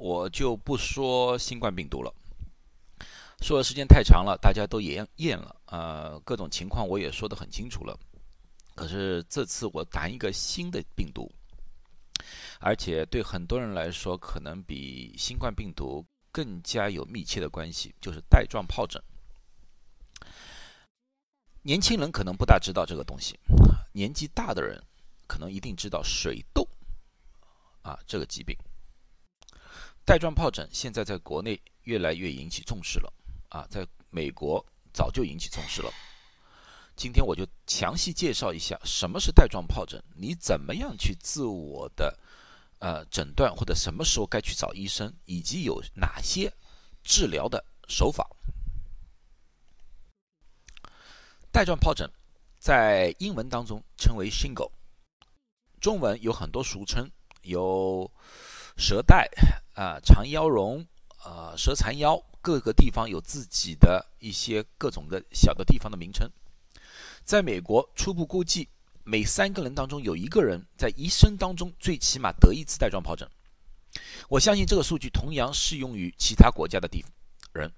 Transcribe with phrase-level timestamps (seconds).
[0.00, 2.10] 我就不说新冠病毒了，
[3.42, 5.54] 说的时间太长了，大家都厌厌了。
[5.66, 7.94] 呃，各种情况我也说得很清楚了。
[8.74, 11.30] 可是这次我谈一个新的病毒，
[12.60, 19.02] 而且对很多人来说，可能比新冠病毒更加有密切的关系，就是带状疱疹。
[21.60, 23.38] 年轻人可能不大知道这个东西，
[23.92, 24.82] 年纪大的人
[25.26, 26.66] 可能一定知道水痘
[27.82, 28.56] 啊这个疾病。
[30.10, 33.12] 带状疱疹现在在国内越来越引起重视了
[33.48, 35.92] 啊，在美国早就引起重视了。
[36.96, 42.18] 今天我就详细介绍一下什么是带状疱疹，你怎么样去自我的
[42.80, 46.52] 呃诊断，或者什么时候该去找医生，以及有哪些
[47.04, 48.28] 治疗的手法。
[51.52, 52.10] 带状疱疹
[52.58, 54.72] 在英文当中称为 shingle，
[55.80, 57.08] 中文有很多俗称，
[57.42, 58.10] 有
[58.76, 59.28] 蛇带
[59.74, 60.86] 啊、长腰绒
[61.18, 66.30] 啊、蛇缠腰，各个地方有自己的一些各种的小的地方的名称。
[67.24, 68.68] 在美国，初步估计
[69.04, 73.28] 每三个人当中有一个人在一生当中最起码得一次带状疱疹。
[74.28, 77.04] 我相信这个数据同样适用于其他国家的地
[77.52, 77.70] 人。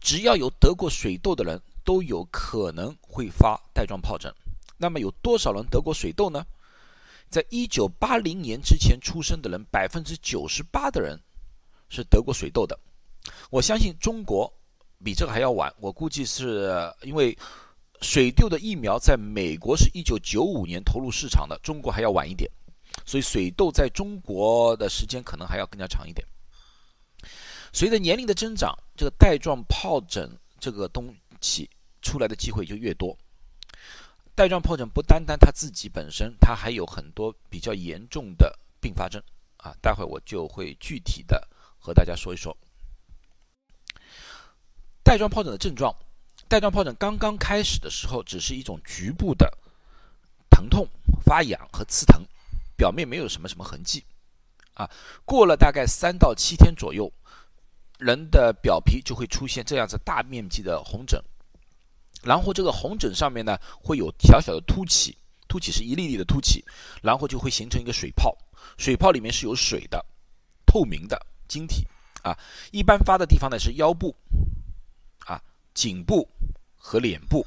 [0.00, 4.32] 只要有得过水痘的人，都有可能会发带状疱疹。
[4.76, 6.46] 那么有多少人得过水痘呢？
[7.30, 11.18] 在一九八零年之前出生的人，百分之九十八的人
[11.88, 12.78] 是得过水痘的。
[13.50, 14.52] 我相信中国
[15.04, 17.36] 比这个还要晚，我估计是因为。
[18.00, 22.48] 水痘的疫苗在美国是一九九五年投入市场的，中国还要晚一点，
[23.04, 26.24] 所以水痘在中国的时间可能还要更加长一点。
[27.72, 31.68] 随着年龄的增长，这个带状疱疹这个东西
[32.00, 33.18] 出来的机会就越多。
[34.38, 39.20] 带状疱疹不单单它自己本身，它还有很多比较严重的并发症
[39.56, 42.56] 啊，待会我就会具体的和大家说一说
[45.02, 45.92] 带状疱疹的症状。
[46.46, 49.52] 带状疱疹刚刚开始的时候，只是一种局部的
[50.48, 50.88] 疼痛、
[51.24, 52.24] 发痒和刺疼，
[52.76, 54.04] 表面没有什么什么痕迹。
[54.74, 54.88] 啊，
[55.24, 57.12] 过了大概三到七天左右，
[57.98, 61.20] 人的表皮就会出现这样子大面积的红疹，
[62.22, 65.16] 然后这个红疹上面呢会有小小的凸起，
[65.48, 66.64] 凸起是一粒粒的凸起，
[67.02, 68.36] 然后就会形成一个水泡，
[68.76, 70.04] 水泡里面是有水的，
[70.66, 71.86] 透明的晶体。
[72.22, 72.36] 啊，
[72.72, 74.14] 一般发的地方呢是腰部。
[75.26, 75.40] 啊
[75.72, 76.28] 颈部
[76.76, 77.46] 和脸部，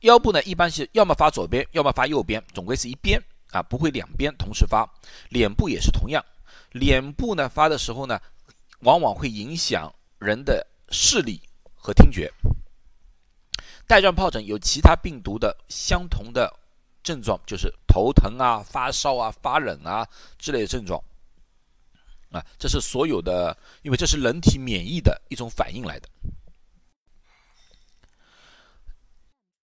[0.00, 3.18] 腰部呢一般是要么发左边，要么发右边，总归是一边
[3.50, 4.86] 啊，不会两边同时发。
[5.30, 6.22] 脸部也是同样，
[6.72, 8.20] 脸部呢发的时候呢，
[8.80, 11.40] 往往会影响人的视力
[11.74, 12.30] 和听觉。
[13.86, 16.52] 带状疱疹有其他病毒的相同的
[17.02, 20.06] 症状，就是头疼啊、发烧啊、发冷啊
[20.38, 21.00] 之类的症状
[22.30, 26.08] 啊，这是所有的，因为这是人体免疫的一种反应来的。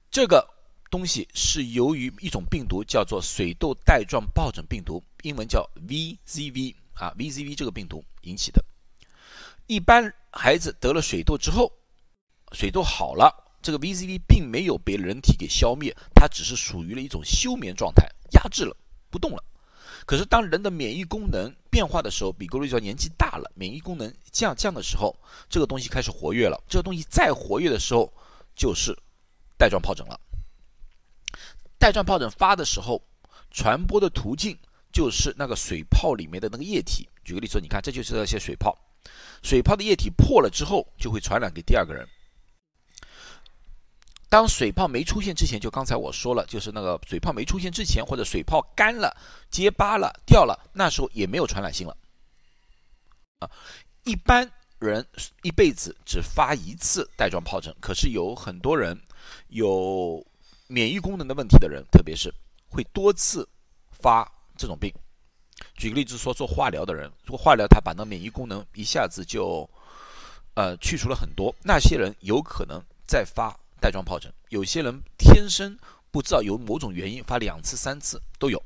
[0.10, 0.48] 这个
[0.90, 8.64] 东西是由于一种病毒叫做水痘带状疱疹病毒，英文叫 VZV 啊，VZV 这个病毒引起的。
[9.66, 11.72] 一般孩子得了水痘之后，
[12.52, 18.78] 水痘好了，这个 VZV 并没有被人体给消灭，它只是属于了一种休眠状态，压制了，
[19.10, 19.44] 不动了。
[20.06, 25.16] 可是当人的免疫功能变化的时候，比如说年纪大了，免疫功能降降的时候，
[25.50, 26.62] 这个东西开始活跃了。
[26.68, 28.14] 这个东西再活跃的时候，
[28.56, 28.96] 就是。
[29.56, 30.20] 带状疱疹了。
[31.78, 33.02] 带状疱疹发的时候，
[33.50, 34.58] 传播的途径
[34.92, 37.08] 就是那个水泡里面的那个液体。
[37.24, 38.78] 举个例子，你看，这就是那些水泡，
[39.42, 42.06] 水泡的液体破了之后，就会传染给第二个人。
[44.34, 49.16] 当水泡没出现之前，就刚才我说了，就是那个水泡没出现之前，或者水泡干了、
[49.52, 51.96] 结疤了、掉了，那时候也没有传染性了。
[53.38, 53.52] 啊，
[54.06, 55.06] 一般人
[55.44, 59.00] 一辈子只发一次带状疱疹，可是有很多人。
[59.50, 60.26] 有
[60.66, 62.34] 免疫功能的问题的人，特别是
[62.70, 63.48] 会多次
[63.92, 64.28] 发
[64.58, 64.92] 这种病。
[65.76, 69.70] 举个例子说，做化疗的人，如果化疗他把那免疫功能一下子就
[70.56, 74.34] 呃去除了很多，那些人有可能再发带状疱疹。
[74.48, 75.78] 有些人天生
[76.12, 78.64] 不知道有某种原因发两次、三次都有。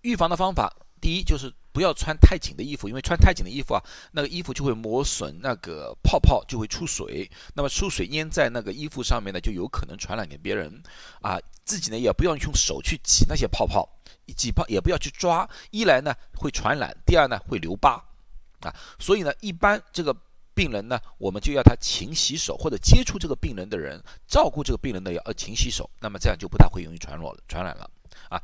[0.00, 1.52] 预防的方法，第一就是。
[1.74, 7.30] 不要穿太紧的衣服，因为穿太紧的衣服啊，那个衣服就会磨损，那个泡泡就会出水。
[7.54, 10.82] 那么出水粘在那个衣服上面呢，就有可能传染给别人。
[11.22, 13.88] 啊，自己呢也不要用手去挤那些泡泡，
[14.36, 15.48] 挤泡也不要去抓。
[15.70, 17.92] 一来呢会传染，第二呢会留疤。
[18.60, 20.14] 啊，所以呢一般这个
[20.54, 25.88] 病人呢，我们就要他勤洗手，或者接触这个病人的人，照顾这个病人的要勤洗手。
[26.00, 27.90] 那么这样就不大会容易传染传染了。
[28.28, 28.42] 啊。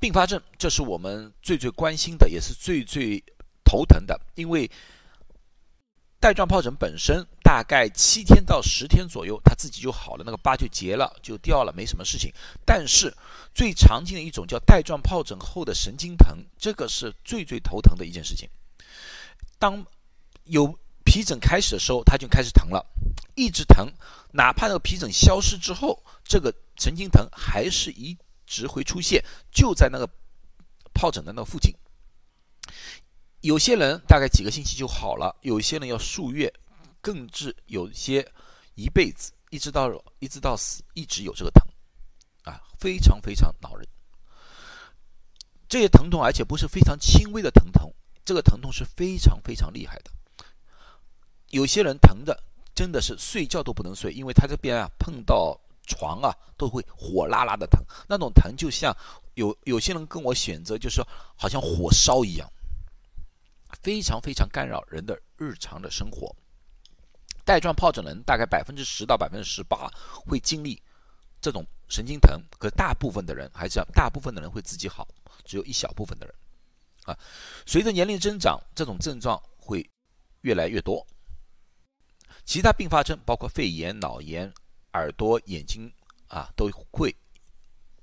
[0.00, 3.24] 并发症，这是我们最最关心的，也是最最
[3.64, 4.70] 头疼的，因为
[6.20, 12.30] 带状疱疹本身大概七天到十天左右，它自己就好了，那个疤就结了，就掉了，没什么事情。
[12.66, 13.16] 但是
[13.54, 18.46] 最常见的一种叫带状疱疹后的神经疼，这个是最最头疼的一件事情。
[19.58, 19.84] 当
[20.44, 22.84] 有皮疹开始的时候，它就开始疼了，
[23.34, 23.86] 一直疼，
[24.32, 28.16] 哪怕那个皮疹消失之后，这个神经疼还是一
[28.46, 30.08] 直会出现，就在那个
[30.94, 31.74] 疱疹的那附近。
[33.40, 36.52] 有些人大概几个星期就好了，有些人要数月，
[37.00, 38.26] 更至有些
[38.74, 41.62] 一辈子，一直到一直到死，一直有这个疼，
[42.44, 43.86] 啊，非常非常恼人。
[45.68, 47.93] 这些疼痛，而且不是非常轻微的疼痛，
[48.24, 50.10] 这个疼痛是非常非常厉害的。
[51.50, 52.42] 有些人疼的
[52.74, 58.96] 真的是睡觉都不能睡，因为他这边啊碰到床啊都会火辣辣的疼，那种疼就像
[59.34, 61.00] 有有些人跟我选择就是
[61.36, 62.50] 好像火烧一样，
[63.82, 66.34] 非常非常干扰人的日常的生活。
[67.44, 69.88] 带状疱疹人大概百分之十到百分之十八
[70.26, 70.82] 会经历
[71.42, 75.06] 这种神经疼，可大部分的人还是要大部分的人会自己好，
[75.44, 76.34] 只有一小部分的人
[77.04, 77.18] 啊。
[77.64, 79.88] 随着年龄增长，这种症状会
[80.42, 81.06] 越来越多。
[82.44, 84.52] 其他并发症包括肺炎、脑炎、
[84.92, 85.90] 耳朵、眼睛
[86.28, 87.14] 啊，都会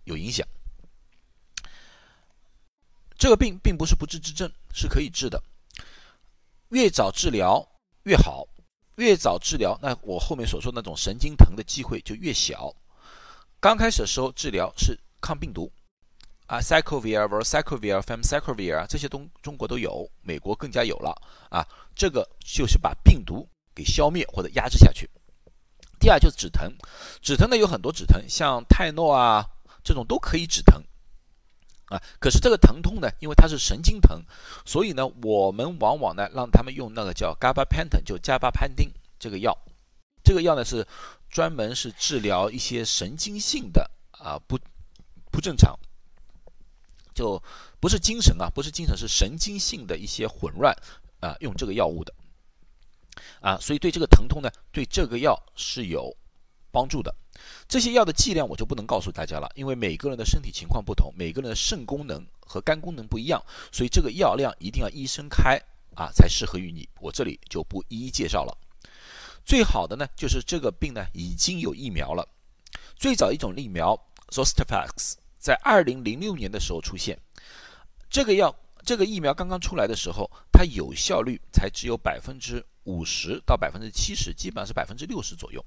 [0.06, 0.48] 有影响。
[3.18, 5.40] 这个病并不是不治之症，是可以治的。
[6.70, 7.64] 越早治疗
[8.04, 8.48] 越好，
[8.96, 12.74] 越早治疗，那我后面所说那种神经疼的机会就越小。
[13.60, 15.72] 刚开始的时候治疗是抗病毒
[16.52, 21.16] 啊，cyclovir、valcyclovir、famciclovir 这些东中国都有，美国更加有了
[21.50, 21.66] 啊。
[21.96, 23.48] 这个就是把病毒。
[23.74, 25.10] 给消灭或者压制下去。
[25.98, 26.70] 第二就是止疼，
[27.22, 29.48] 止疼呢有很多止疼，像泰诺啊
[29.82, 30.84] 这种都可以止疼
[31.86, 31.98] 啊。
[32.20, 34.22] 可是这个疼痛呢，因为它是神经疼，
[34.66, 39.58] 所以呢我们往往呢让他们用那个叫 gabapentin，就加巴潘丁这个药。
[40.22, 40.86] 这个药呢是
[41.30, 44.60] 专门是治疗一些神经性的啊不
[45.32, 45.80] 不正常，
[47.22, 47.40] 就
[47.80, 50.76] 不是精神啊，不是精神，是神经性的一些混乱
[51.20, 52.12] 啊，用这个药物的。
[53.42, 56.18] 啊，所以对这个疼痛呢，对这个药是有
[56.72, 57.14] 帮助的。
[57.68, 63.40] 这些药的剂量我就不能告诉大家了，因为每个人的身体情况不同，每个人的肾功能和肝功能不一样，
[63.72, 65.62] 所以这个药量一定要医生开
[65.94, 66.90] 啊，才适合于你。
[67.00, 68.58] 我这里就不一一介绍了。
[69.46, 72.28] 最好的呢，就是这个病呢已经有疫苗了。
[72.96, 73.96] 最早一种疫苗
[74.30, 77.20] Zostavax 在二零零六年的时候出现，
[78.10, 78.56] 这个药
[78.86, 82.64] 这个疫苗刚刚出来的时候，它有效率才只有百分之。
[82.86, 85.64] 五十到百分之七十，基本上是百分之六十左右，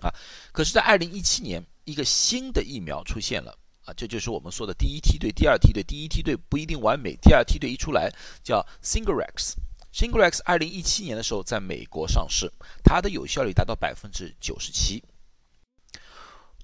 [0.00, 0.12] 啊，
[0.50, 5.80] 可是，在二零一七年，一个新的疫苗出现了，啊，这就是我们说的第一梯队、第二梯队。
[5.80, 8.12] 第一梯队不一定完美，第二梯队一出来
[8.42, 15.04] 叫 Singlex，Singlex 二零一七年的时候在美国上市，它的有效率达到百分之九十七。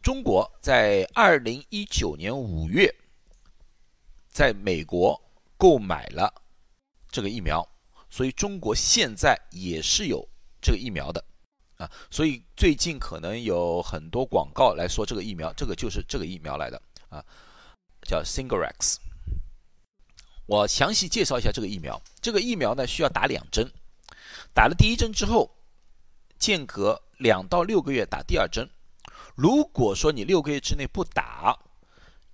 [0.03, 2.95] 中国在二零一九年五月，
[4.29, 5.21] 在美国
[5.57, 6.33] 购买了
[7.11, 7.67] 这个疫苗。
[8.11, 10.27] 所以中国现在也是有
[10.63, 11.23] 这个疫苗的，
[11.77, 16.81] 啊，所以最近可能有很多广告来说这个疫苗，这个就是这个疫苗来的
[17.11, 17.23] 啊，
[18.01, 18.97] 叫 Singlex。
[20.47, 22.01] 我详细介绍一下这个疫苗。
[22.23, 23.71] 这个疫苗呢需要打两针，
[24.55, 25.55] 打了第一针之后，
[26.39, 28.71] 间隔两到六个月打第二针。
[29.39, 31.57] 如果说你六个月之内不打，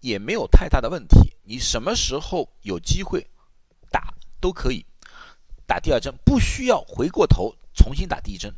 [0.01, 3.29] 也没有太大的问题，你什么时候有机会
[3.91, 4.87] 打都可以。
[5.67, 8.55] 打第二针不需要回过头重新打第一针，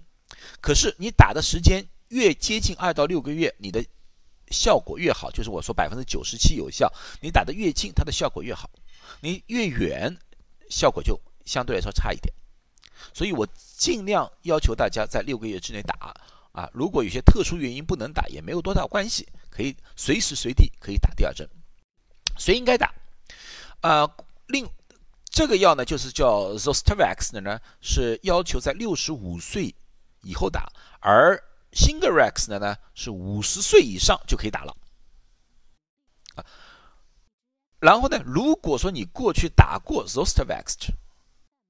[0.60, 3.84] 可是你打的时间越接近二到六个月，你的
[4.52, 6.92] 效果越好，就是我说百分之九十七有效。
[7.20, 8.70] 你打的越近，它的效果越好；
[9.22, 10.16] 你越远，
[10.70, 12.32] 效果就相对来说差一点。
[13.12, 13.44] 所以我
[13.76, 16.14] 尽量要求大家在六个月之内打
[16.56, 16.68] 啊。
[16.72, 21.46] 如果有些特殊原因不能打，也没有多大关系，可以随时随地可以打第二针。
[22.38, 22.92] 谁应该打？
[23.82, 24.10] 啊，
[24.46, 24.66] 另。
[25.28, 29.74] 这个药呢，就是叫 Zostavax 的呢，是要求在六十五岁
[30.22, 31.36] 以后打，而
[31.72, 34.74] Singlex 的呢是五十岁以上就可以打了。
[36.36, 36.46] 啊，
[37.80, 40.88] 然后呢，如果说你过去打过 Zostavax，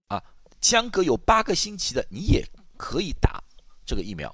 [0.06, 0.22] 啊，
[0.60, 3.42] 相隔有八个星期的，你也可以打
[3.84, 4.32] 这个疫苗。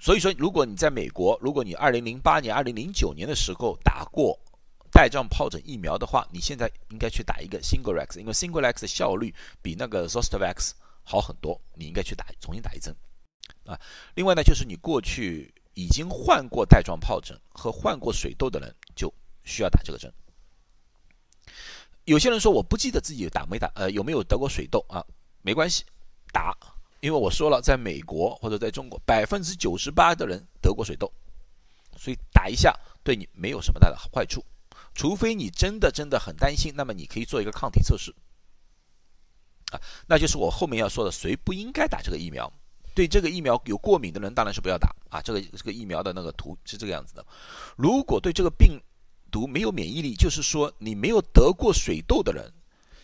[0.00, 4.38] 所以说，如果你在美国，如果你二零零八年、二零零九年的时候打过。
[4.96, 10.70] 带状疱疹疫苗的话，你现在应该去打一个 Singlex，因为 Singlex 的效率比那个 Zostavax
[11.02, 12.94] 好很多，你应该去打，重新打一针
[13.66, 13.76] 啊。
[14.14, 19.12] 另外呢，就是你过去已经患过带状疱疹和患过水痘的人，就
[19.42, 20.08] 需要打这个针。
[22.04, 25.04] 有些人说我不记得自己打没打，呃，有没有得过水痘啊？
[25.42, 25.84] 没关系，
[26.32, 26.56] 打，
[27.04, 31.12] 因为我说了，在美国或者在中国，百分之九十八的人得过水痘，
[31.98, 34.42] 所以打一下对你没有什么大的坏处，
[34.94, 38.10] 除非你真的真的很担心，那么你可以做一个抗体测试，
[39.70, 42.50] 啊，那就是我后面要说的，谁不应该打这个疫苗？
[42.94, 47.26] 对这个疫苗有过敏的人当然是不要打啊，这个这个疫苗的那个图是这个样子的，
[47.76, 48.80] 如果对这个病。
[49.30, 52.52] 毒没有免疫力，就是说你没有得过水痘的人，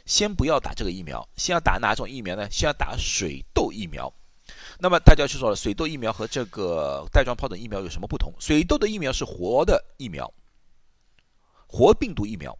[0.06, 2.48] 先不要打这个疫苗，先要打哪种疫苗呢？
[2.50, 4.12] 先要打水痘疫苗。
[4.78, 8.32] 那么大家就说了，水痘疫苗和这个带状疱疹疫苗有什么不同？
[8.40, 10.32] 水痘的疫苗是活的疫苗，
[11.66, 12.56] 活病毒疫苗，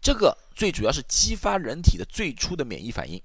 [0.00, 3.20] 这个最主要是激发人体的最初的免疫反应。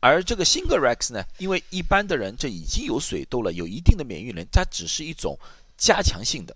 [0.00, 5.38] 而这个 Shingrix 呢，因为一般的人这已经有水痘了，有一定的免疫力，它只是一种
[5.76, 6.54] 加强性的。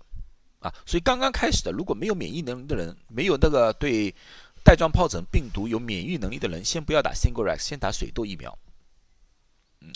[0.59, 4.13] 啊，所以刚刚开始的，如果没有免疫能力的人，没有那个对
[4.63, 8.57] 带状疱疹病毒有免疫能力的人，先不要打 Singlerex，先打水痘疫苗。
[9.81, 9.91] 嗯，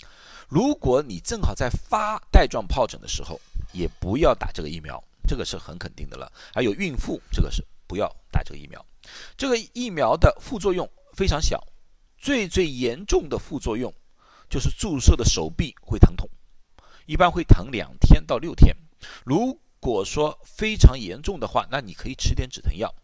[0.48, 3.40] 如果你正好在发带状疱疹的时候，
[3.72, 6.32] 也不要打这个疫苗，这个是很肯定的了。
[6.52, 8.84] 还有孕妇，这个是不要打这个疫苗。
[9.36, 11.62] 这个疫苗的副作用非常小，
[12.18, 13.92] 最最严重的副作用
[14.48, 16.28] 就是注射的手臂会疼痛，
[17.06, 18.74] 一般会疼两天到六天。
[19.24, 22.94] 如果说非常严重的话，那你可以吃点止疼药。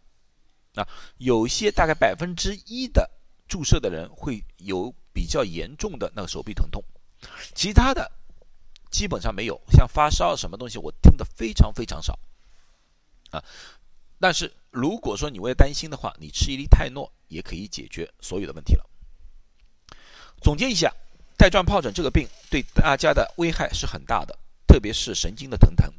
[0.75, 0.87] 啊，
[1.17, 3.09] 有些大概百分之一的
[3.47, 6.83] 注射的人会有比较严重的那个手臂疼痛，
[7.53, 8.09] 其他的
[8.89, 9.59] 基本上没有。
[9.71, 12.17] 像发烧什么东西，我听的非常非常少。
[13.31, 13.43] 啊，
[14.19, 18.85] 但是如果说你为了担心的话，你吃一粒泰诺也可以解决所有的问题了。
[20.41, 20.93] 总结一下，
[21.37, 24.37] 带状疱疹这个病对大家的危害是很大的，
[24.67, 25.93] 特别是神经的疼疼。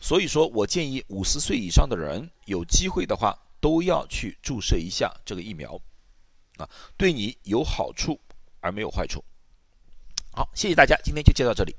[0.00, 5.80] 所以说我建议五十岁以上的人有机会的话，都要去注射一下这个疫苗，
[6.56, 8.20] 啊，对你有好处
[8.60, 9.24] 而没有坏处。
[10.32, 11.74] 好，谢谢大家，今天就介绍这里。